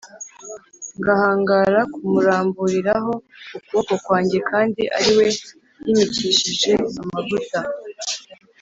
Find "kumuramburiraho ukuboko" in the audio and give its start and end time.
1.93-3.93